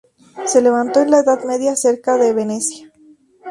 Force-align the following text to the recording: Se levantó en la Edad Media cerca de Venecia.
Se 0.47 0.63
levantó 0.63 0.99
en 1.01 1.11
la 1.11 1.19
Edad 1.19 1.43
Media 1.43 1.75
cerca 1.75 2.17
de 2.17 2.33
Venecia. 2.33 2.91